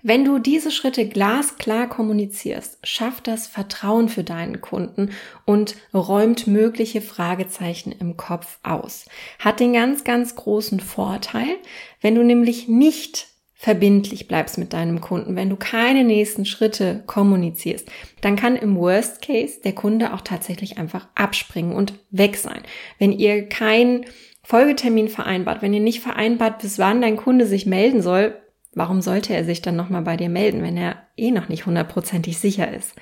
Wenn 0.03 0.25
du 0.25 0.39
diese 0.39 0.71
Schritte 0.71 1.07
glasklar 1.07 1.89
kommunizierst, 1.89 2.79
schafft 2.83 3.27
das 3.27 3.47
Vertrauen 3.47 4.09
für 4.09 4.25
deinen 4.25 4.61
Kunden 4.61 5.11
und 5.45 5.77
räumt 5.93 6.47
mögliche 6.47 7.01
Fragezeichen 7.01 7.93
im 7.93 8.17
Kopf 8.17 8.59
aus. 8.63 9.07
Hat 9.39 9.61
den 9.61 9.73
ganz, 9.73 10.05
ganz 10.05 10.35
großen 10.35 10.81
Vorteil, 10.81 11.57
wenn 12.01 12.15
du 12.15 12.23
nämlich 12.23 12.69
nicht 12.69 13.29
verbindlich 13.61 14.27
bleibst 14.27 14.57
mit 14.57 14.73
deinem 14.73 15.03
Kunden, 15.03 15.37
wenn 15.37 15.51
du 15.51 15.57
keine 15.57 16.03
nächsten 16.03 16.47
Schritte 16.47 17.03
kommunizierst, 17.07 17.87
dann 18.23 18.35
kann 18.35 18.57
im 18.57 18.75
Worst 18.77 19.21
Case 19.21 19.61
der 19.63 19.75
Kunde 19.75 20.15
auch 20.15 20.23
tatsächlich 20.23 20.79
einfach 20.79 21.09
abspringen 21.15 21.75
und 21.75 21.93
weg 22.11 22.37
sein. 22.37 22.63
Wenn 22.99 23.13
ihr 23.13 23.51
keinen 23.51 24.07
Folgetermin 24.43 25.11
vereinbart, 25.11 25.61
wenn 25.61 25.75
ihr 25.75 25.81
nicht 25.81 26.01
vereinbart, 26.01 26.63
bis 26.63 26.79
wann 26.79 27.03
dein 27.03 27.19
Kunde 27.19 27.45
sich 27.45 27.67
melden 27.67 28.01
soll, 28.01 28.35
Warum 28.73 29.01
sollte 29.01 29.35
er 29.35 29.45
sich 29.45 29.63
dann 29.63 29.77
nochmal 29.77 30.03
bei 30.03 30.17
dir 30.17 30.29
melden, 30.29 30.63
wenn 30.63 30.77
er 30.77 30.97
eh 31.17 31.31
noch 31.31 31.49
nicht 31.49 31.67
hundertprozentig 31.67 32.39
sicher 32.39 32.73
ist? 32.73 32.95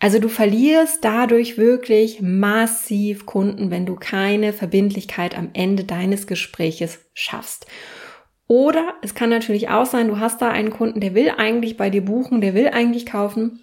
Also 0.00 0.20
du 0.20 0.28
verlierst 0.28 1.04
dadurch 1.04 1.58
wirklich 1.58 2.20
massiv 2.20 3.26
Kunden, 3.26 3.70
wenn 3.70 3.84
du 3.84 3.96
keine 3.96 4.52
Verbindlichkeit 4.52 5.36
am 5.36 5.50
Ende 5.54 5.84
deines 5.84 6.26
Gespräches 6.26 7.00
schaffst. 7.14 7.66
Oder 8.46 8.94
es 9.02 9.14
kann 9.14 9.28
natürlich 9.28 9.68
auch 9.68 9.86
sein, 9.86 10.08
du 10.08 10.18
hast 10.18 10.40
da 10.40 10.50
einen 10.50 10.70
Kunden, 10.70 11.00
der 11.00 11.14
will 11.14 11.30
eigentlich 11.36 11.76
bei 11.76 11.90
dir 11.90 12.04
buchen, 12.04 12.40
der 12.40 12.54
will 12.54 12.68
eigentlich 12.68 13.06
kaufen, 13.06 13.60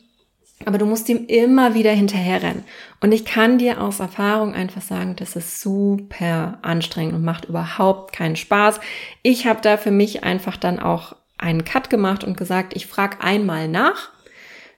aber 0.65 0.77
du 0.77 0.85
musst 0.85 1.09
ihm 1.09 1.25
immer 1.25 1.73
wieder 1.73 1.91
hinterherrennen. 1.91 2.63
Und 3.01 3.11
ich 3.11 3.25
kann 3.25 3.57
dir 3.57 3.81
aus 3.81 3.99
Erfahrung 3.99 4.53
einfach 4.53 4.81
sagen, 4.81 5.15
das 5.15 5.35
ist 5.35 5.61
super 5.61 6.59
anstrengend 6.61 7.15
und 7.15 7.23
macht 7.23 7.45
überhaupt 7.45 8.13
keinen 8.13 8.35
Spaß. 8.35 8.79
Ich 9.23 9.47
habe 9.47 9.61
da 9.61 9.77
für 9.77 9.91
mich 9.91 10.23
einfach 10.23 10.57
dann 10.57 10.79
auch 10.79 11.15
einen 11.37 11.65
Cut 11.65 11.89
gemacht 11.89 12.23
und 12.23 12.37
gesagt, 12.37 12.75
ich 12.75 12.87
frage 12.87 13.21
einmal 13.21 13.67
nach. 13.67 14.11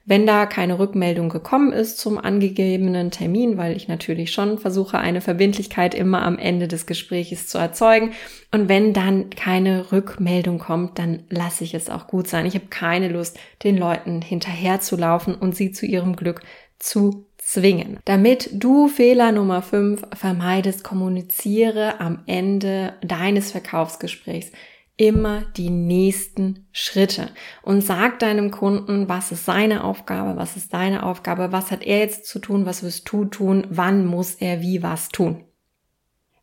Wenn 0.04 0.26
da 0.26 0.46
keine 0.46 0.78
Rückmeldung 0.78 1.28
gekommen 1.28 1.70
ist 1.70 1.98
zum 1.98 2.16
angegebenen 2.16 3.10
Termin, 3.10 3.58
weil 3.58 3.76
ich 3.76 3.88
natürlich 3.88 4.32
schon 4.32 4.56
versuche, 4.56 4.98
eine 4.98 5.20
Verbindlichkeit 5.20 5.94
immer 5.94 6.22
am 6.22 6.38
Ende 6.38 6.66
des 6.66 6.86
Gesprächs 6.86 7.46
zu 7.46 7.58
erzeugen. 7.58 8.12
Und 8.50 8.70
wenn 8.70 8.94
dann 8.94 9.28
keine 9.28 9.92
Rückmeldung 9.92 10.58
kommt, 10.58 10.98
dann 10.98 11.24
lasse 11.28 11.62
ich 11.62 11.74
es 11.74 11.90
auch 11.90 12.06
gut 12.06 12.26
sein. 12.26 12.46
Ich 12.46 12.54
habe 12.54 12.68
keine 12.70 13.08
Lust, 13.08 13.38
den 13.64 13.76
Leuten 13.76 14.22
hinterherzulaufen 14.22 15.34
und 15.34 15.54
sie 15.54 15.72
zu 15.72 15.84
ihrem 15.84 16.16
Glück 16.16 16.40
zu 16.78 17.26
zwingen. 17.36 17.98
Damit 18.06 18.48
du 18.52 18.88
Fehler 18.88 19.32
Nummer 19.32 19.60
5 19.60 20.06
vermeidest, 20.14 20.84
kommuniziere 20.84 22.00
am 22.00 22.20
Ende 22.24 22.94
deines 23.02 23.52
Verkaufsgesprächs 23.52 24.52
immer 24.98 25.42
die 25.56 25.70
nächsten 25.70 26.66
Schritte 26.72 27.30
und 27.62 27.80
sag 27.80 28.18
deinem 28.18 28.50
Kunden, 28.50 29.08
was 29.08 29.32
ist 29.32 29.46
seine 29.46 29.84
Aufgabe, 29.84 30.36
was 30.36 30.56
ist 30.56 30.74
deine 30.74 31.04
Aufgabe, 31.04 31.52
was 31.52 31.70
hat 31.70 31.84
er 31.84 32.00
jetzt 32.00 32.26
zu 32.26 32.40
tun, 32.40 32.66
was 32.66 32.82
wirst 32.82 33.10
du 33.10 33.24
tun, 33.24 33.66
wann 33.70 34.04
muss 34.04 34.34
er 34.34 34.60
wie 34.60 34.82
was 34.82 35.08
tun. 35.08 35.44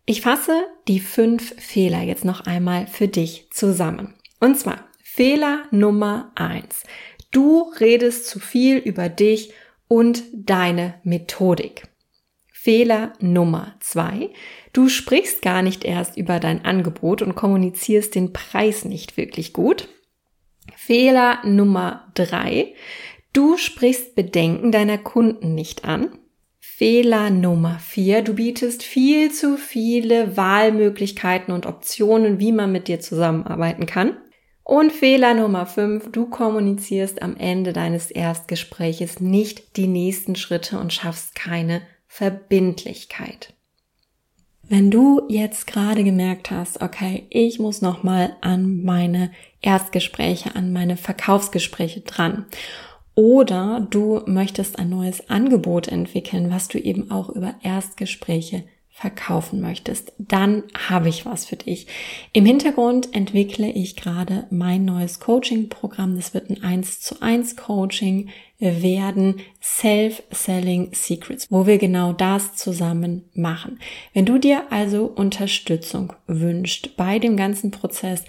Ich 0.08 0.22
fasse 0.22 0.64
die 0.88 1.00
fünf 1.00 1.54
Fehler 1.62 2.02
jetzt 2.02 2.26
noch 2.26 2.42
einmal 2.42 2.88
für 2.88 3.08
dich 3.08 3.50
zusammen. 3.52 4.16
Und 4.40 4.58
zwar 4.58 4.86
Fehler 5.04 5.64
Nummer 5.72 6.32
eins. 6.36 6.84
Du 7.32 7.72
redest 7.80 8.28
zu 8.28 8.40
viel 8.40 8.78
über 8.78 9.10
dich 9.10 9.54
und 9.88 10.24
deine 10.34 10.96
Methodik. 11.04 11.84
Fehler 12.66 13.14
Nummer 13.20 13.76
zwei. 13.80 14.32
Du 14.74 14.90
sprichst 14.90 15.44
gar 15.44 15.62
nicht 15.62 15.86
erst 15.86 16.18
über 16.18 16.40
dein 16.40 16.66
Angebot 16.66 17.22
und 17.22 17.36
kommunizierst 17.36 18.16
den 18.16 18.34
Preis 18.34 18.86
nicht 18.86 19.18
wirklich 19.18 19.54
gut. 19.54 19.88
Fehler 20.76 21.46
Nummer 21.46 22.12
drei. 22.16 22.74
Du 23.34 23.58
sprichst 23.58 24.16
Bedenken 24.16 24.72
deiner 24.72 24.98
Kunden 24.98 25.54
nicht 25.54 25.86
an. 25.86 26.18
Fehler 26.60 27.30
Nummer 27.30 27.78
vier. 27.78 28.24
Du 28.24 28.34
bietest 28.34 28.82
viel 28.82 29.32
zu 29.32 29.58
viele 29.58 30.36
Wahlmöglichkeiten 30.36 31.54
und 31.54 31.68
Optionen, 31.68 32.40
wie 32.40 32.52
man 32.52 32.72
mit 32.72 32.88
dir 32.88 33.00
zusammenarbeiten 33.00 33.86
kann. 33.86 34.18
Und 34.64 34.92
Fehler 34.92 35.36
Nummer 35.36 35.68
fünf. 35.68 36.12
Du 36.12 36.26
kommunizierst 36.32 37.22
am 37.22 37.38
Ende 37.38 37.74
deines 37.74 38.10
Erstgespräches 38.10 39.20
nicht 39.20 39.78
die 39.78 39.86
nächsten 39.86 40.36
Schritte 40.36 40.80
und 40.80 40.94
schaffst 40.94 41.36
keine 41.36 41.84
Verbindlichkeit. 42.16 43.54
Wenn 44.64 44.90
du 44.90 45.24
jetzt 45.28 45.68
gerade 45.68 46.06
gemerkt 46.06 46.50
hast, 46.50 46.82
okay, 46.82 47.28
ich 47.30 47.60
muss 47.60 47.82
noch 47.82 48.04
mal 48.04 48.38
an 48.40 48.84
meine 48.86 49.32
Erstgespräche, 49.60 50.56
an 50.56 50.72
meine 50.72 50.96
Verkaufsgespräche 50.96 52.00
dran. 52.00 52.46
Oder 53.16 53.86
du 53.90 54.22
möchtest 54.28 54.80
ein 54.80 54.88
neues 54.88 55.30
Angebot 55.30 55.90
entwickeln, 55.90 56.50
was 56.50 56.70
du 56.70 56.80
eben 56.80 57.12
auch 57.12 57.28
über 57.28 57.56
Erstgespräche 57.64 58.64
verkaufen 58.98 59.60
möchtest, 59.60 60.14
dann 60.18 60.64
habe 60.88 61.10
ich 61.10 61.26
was 61.26 61.44
für 61.44 61.58
dich. 61.58 61.88
Im 62.32 62.46
Hintergrund 62.46 63.14
entwickle 63.14 63.70
ich 63.70 63.98
gerade 63.98 64.48
mein 64.52 64.86
neues 64.86 65.20
Coaching-Programm. 65.20 66.16
Das 66.16 66.34
wird 66.34 66.50
ein 66.50 66.64
1 66.64 67.02
zu 67.02 67.22
1 67.22 67.58
Coaching 67.58 68.30
werden 68.58 69.42
Self-Selling 69.62 70.94
Secrets, 70.94 71.48
wo 71.50 71.68
wir 71.68 71.78
genau 71.78 72.14
das 72.14 72.56
zusammen 72.56 73.26
machen. 73.34 73.80
Wenn 74.14 74.26
du 74.26 74.38
dir 74.38 74.72
also 74.72 75.08
Unterstützung 75.08 76.14
wünscht 76.26 76.96
bei 76.96 77.20
dem 77.20 77.36
ganzen 77.36 77.72
Prozess, 77.72 78.24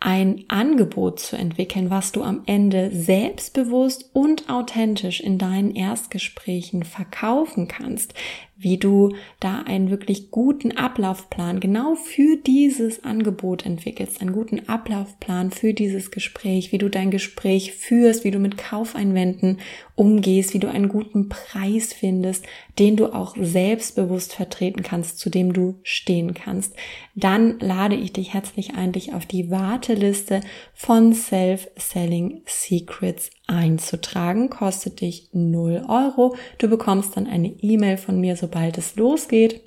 ein 0.00 0.44
Angebot 0.48 1.20
zu 1.20 1.36
entwickeln, 1.36 1.90
was 1.90 2.10
du 2.10 2.22
am 2.22 2.42
Ende 2.46 2.90
selbstbewusst 2.90 4.10
und 4.14 4.48
authentisch 4.48 5.20
in 5.20 5.36
deinen 5.36 5.74
Erstgesprächen 5.74 6.84
verkaufen 6.84 7.68
kannst, 7.68 8.14
wie 8.60 8.76
du 8.76 9.14
da 9.40 9.62
einen 9.62 9.90
wirklich 9.90 10.30
guten 10.30 10.76
Ablaufplan 10.76 11.60
genau 11.60 11.94
für 11.94 12.36
dieses 12.36 13.02
Angebot 13.04 13.64
entwickelst, 13.64 14.20
einen 14.20 14.32
guten 14.32 14.68
Ablaufplan 14.68 15.50
für 15.50 15.72
dieses 15.72 16.10
Gespräch, 16.10 16.70
wie 16.70 16.78
du 16.78 16.90
dein 16.90 17.10
Gespräch 17.10 17.72
führst, 17.72 18.22
wie 18.22 18.30
du 18.30 18.38
mit 18.38 18.58
Kaufeinwänden 18.58 19.60
umgehst, 19.94 20.52
wie 20.52 20.58
du 20.58 20.68
einen 20.68 20.88
guten 20.88 21.30
Preis 21.30 21.94
findest, 21.94 22.44
den 22.78 22.96
du 22.96 23.14
auch 23.14 23.34
selbstbewusst 23.40 24.34
vertreten 24.34 24.82
kannst, 24.82 25.18
zu 25.18 25.30
dem 25.30 25.54
du 25.54 25.78
stehen 25.82 26.34
kannst, 26.34 26.74
dann 27.14 27.58
lade 27.60 27.94
ich 27.96 28.12
dich 28.12 28.34
herzlich 28.34 28.74
ein, 28.74 28.92
dich 28.92 29.14
auf 29.14 29.24
die 29.24 29.50
Warteliste 29.50 30.40
von 30.74 31.14
Self-Selling 31.14 32.42
Secrets 32.46 33.30
einzutragen. 33.50 34.48
Kostet 34.48 35.00
dich 35.00 35.28
0 35.32 35.84
Euro. 35.88 36.36
Du 36.58 36.68
bekommst 36.68 37.16
dann 37.16 37.26
eine 37.26 37.48
E-Mail 37.48 37.96
von 37.96 38.20
mir, 38.20 38.36
sobald 38.36 38.78
es 38.78 38.96
losgeht. 38.96 39.60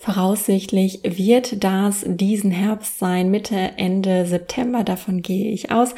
Voraussichtlich 0.00 1.00
wird 1.02 1.64
das 1.64 2.04
diesen 2.06 2.52
Herbst 2.52 3.00
sein, 3.00 3.32
Mitte, 3.32 3.56
Ende 3.78 4.26
September, 4.26 4.84
davon 4.84 5.22
gehe 5.22 5.50
ich 5.50 5.72
aus. 5.72 5.92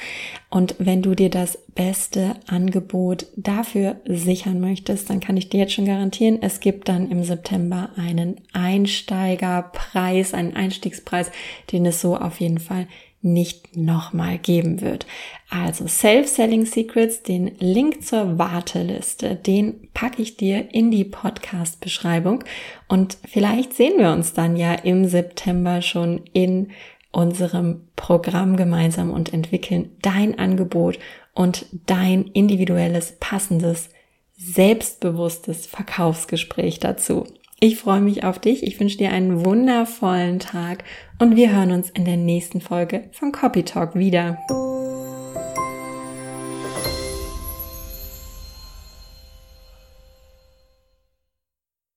Und 0.48 0.74
wenn 0.78 1.02
du 1.02 1.14
dir 1.14 1.28
das 1.28 1.58
beste 1.74 2.36
Angebot 2.46 3.26
dafür 3.36 3.96
sichern 4.06 4.58
möchtest, 4.58 5.10
dann 5.10 5.20
kann 5.20 5.36
ich 5.36 5.50
dir 5.50 5.60
jetzt 5.60 5.74
schon 5.74 5.84
garantieren, 5.84 6.38
es 6.40 6.60
gibt 6.60 6.88
dann 6.88 7.10
im 7.10 7.24
September 7.24 7.90
einen 7.96 8.40
Einsteigerpreis, 8.54 10.32
einen 10.32 10.56
Einstiegspreis, 10.56 11.30
den 11.70 11.84
es 11.84 12.00
so 12.00 12.16
auf 12.16 12.40
jeden 12.40 12.58
Fall 12.58 12.86
nicht 13.22 13.76
nochmal 13.76 14.38
geben 14.38 14.80
wird. 14.80 15.06
Also 15.50 15.86
Self-Selling 15.86 16.64
Secrets, 16.64 17.22
den 17.22 17.52
Link 17.58 18.04
zur 18.04 18.38
Warteliste, 18.38 19.36
den 19.36 19.88
packe 19.92 20.22
ich 20.22 20.36
dir 20.36 20.72
in 20.74 20.90
die 20.90 21.04
Podcast-Beschreibung 21.04 22.44
und 22.88 23.18
vielleicht 23.28 23.74
sehen 23.74 23.98
wir 23.98 24.12
uns 24.12 24.32
dann 24.32 24.56
ja 24.56 24.72
im 24.72 25.06
September 25.06 25.82
schon 25.82 26.22
in 26.32 26.70
unserem 27.12 27.88
Programm 27.96 28.56
gemeinsam 28.56 29.10
und 29.10 29.34
entwickeln 29.34 29.90
dein 30.00 30.38
Angebot 30.38 30.98
und 31.34 31.66
dein 31.86 32.24
individuelles, 32.24 33.16
passendes, 33.18 33.90
selbstbewusstes 34.36 35.66
Verkaufsgespräch 35.66 36.78
dazu. 36.78 37.24
Ich 37.58 37.76
freue 37.76 38.00
mich 38.00 38.24
auf 38.24 38.38
dich. 38.38 38.62
Ich 38.62 38.80
wünsche 38.80 38.96
dir 38.96 39.10
einen 39.10 39.44
wundervollen 39.44 40.38
Tag 40.38 40.84
und 41.20 41.36
wir 41.36 41.52
hören 41.54 41.70
uns 41.70 41.90
in 41.90 42.04
der 42.04 42.16
nächsten 42.16 42.60
Folge 42.60 43.04
von 43.12 43.30
Copy 43.30 43.62
Talk 43.62 43.94
wieder. 43.94 44.38